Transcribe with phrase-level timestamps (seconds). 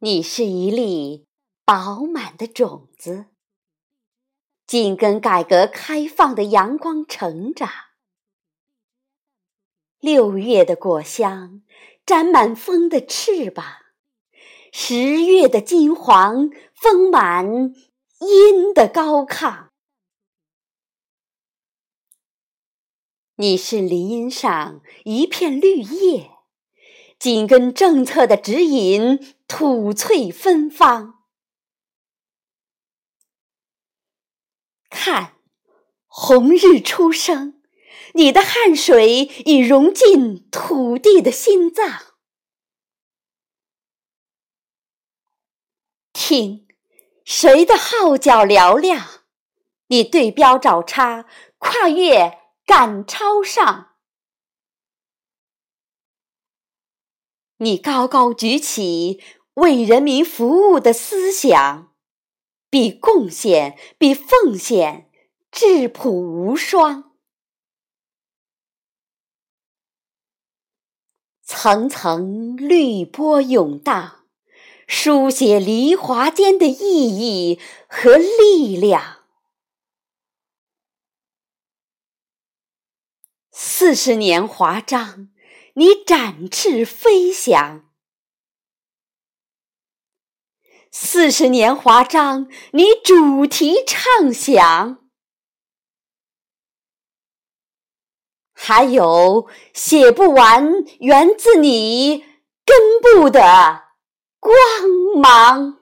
[0.00, 1.26] 你是一粒
[1.64, 3.26] 饱满的种子，
[4.64, 7.68] 紧跟改革开放的阳光成长。
[9.98, 11.62] 六月的果香
[12.06, 13.64] 沾满风的翅膀，
[14.72, 17.74] 十月的金黄丰满
[18.20, 19.70] 阴的高亢。
[23.34, 26.30] 你是林荫上一片绿叶。
[27.18, 31.24] 紧跟政策的指引，吐翠芬芳。
[34.90, 35.36] 看，
[36.06, 37.62] 红日初升，
[38.14, 42.14] 你的汗水已融进土地的心脏。
[46.12, 46.68] 听，
[47.24, 49.24] 谁的号角嘹亮？
[49.86, 51.26] 你对标找差，
[51.56, 53.96] 跨越赶超上。
[57.60, 59.22] 你高高举起
[59.58, 61.92] 为人民服务的思想，
[62.70, 65.10] 比贡献，比奉献，
[65.50, 67.12] 质朴无双。
[71.42, 74.24] 层层绿波涌荡，
[74.86, 79.24] 书写梨花间的意义和力量。
[83.50, 85.30] 四十年华章。
[85.74, 87.87] 你展翅飞翔，
[91.00, 94.98] 四十年华章，你主题畅想，
[98.52, 102.24] 还有写不完源自你
[102.66, 103.84] 根部的
[104.40, 104.52] 光
[105.22, 105.77] 芒。